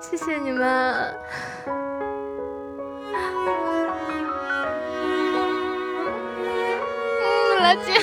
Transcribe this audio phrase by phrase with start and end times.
[0.00, 1.14] 谢谢你们。
[7.60, 7.94] 来见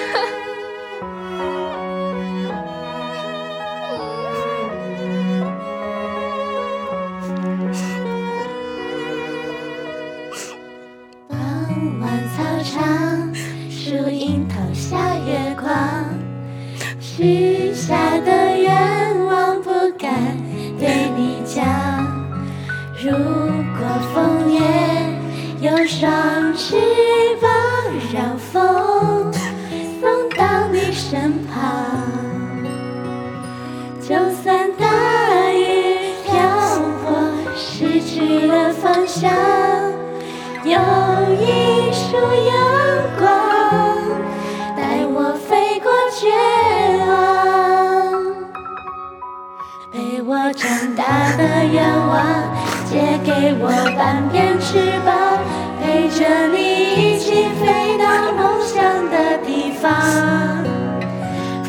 [11.28, 13.36] 傍晚操场
[13.70, 15.68] 树荫投下月光
[17.00, 18.47] 许下的
[26.56, 26.76] 翅
[27.42, 27.50] 膀，
[28.14, 29.32] 让风
[30.00, 31.56] 送到你身旁。
[34.02, 34.86] 就算大
[35.52, 36.34] 雨瓢
[37.04, 37.06] 泼，
[37.56, 39.32] 失去了方向，
[40.64, 40.80] 有
[41.36, 42.18] 一束
[42.48, 42.56] 阳
[43.20, 43.28] 光
[44.76, 45.16] 带我
[45.50, 46.30] 飞过绝
[47.06, 47.08] 望。
[49.92, 49.96] 陪。
[50.30, 51.04] 我长大
[51.38, 52.18] 的愿望，
[52.90, 53.70] 借给我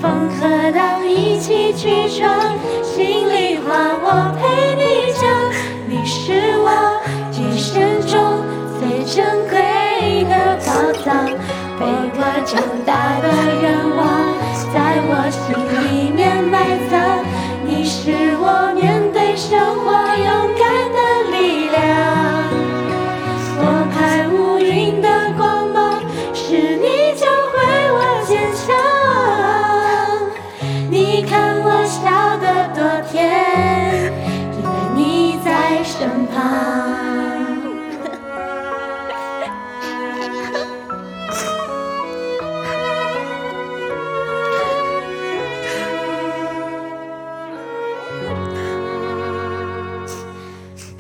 [0.01, 3.69] 风和浪一起去闯，心里话
[4.03, 5.23] 我陪你讲。
[5.89, 6.69] 你是我
[7.33, 8.45] 一生中
[8.79, 9.17] 最珍
[9.49, 10.33] 贵的
[10.67, 10.69] 宝
[11.03, 11.07] 藏，
[11.79, 11.81] 陪
[12.15, 13.27] 我长大的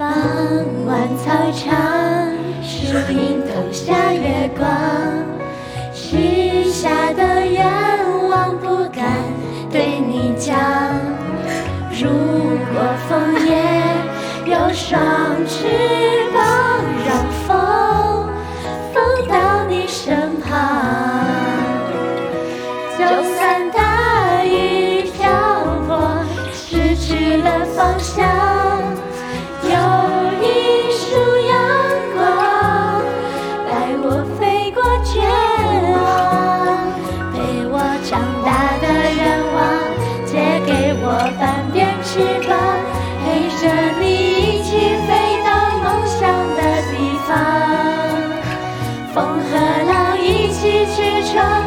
[0.08, 0.16] 傍
[0.86, 2.32] 晚操场，
[2.62, 4.66] 树荫投下月光，
[5.92, 7.62] 许下的愿
[8.26, 9.04] 望不敢
[9.70, 10.56] 对你讲。
[12.00, 12.08] 如
[12.72, 13.52] 果枫叶
[14.46, 14.98] 有双
[15.46, 15.66] 翅
[16.32, 16.40] 膀，
[17.06, 17.10] 让
[17.46, 18.30] 风
[18.94, 20.48] 送到你身旁。
[22.98, 23.04] 就
[23.34, 25.28] 算大雨瓢
[25.86, 26.00] 泼，
[26.54, 28.57] 失去了方向。
[49.38, 49.56] 和
[49.90, 51.57] 老一起去闯，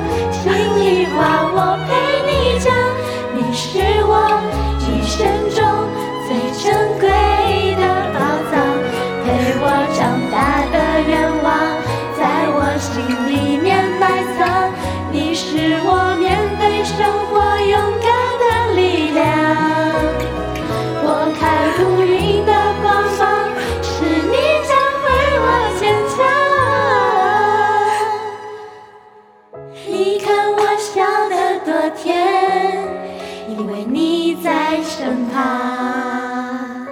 [34.84, 36.88] 身旁，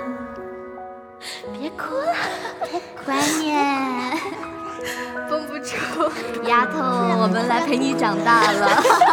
[1.57, 2.13] 别哭了，
[3.03, 3.57] 乖念，
[5.28, 5.75] 绷不住，
[6.47, 6.78] 丫头，
[7.22, 8.68] 我们来陪你长大了，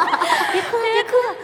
[0.53, 1.17] 别哭了，别哭。
[1.27, 1.34] 了。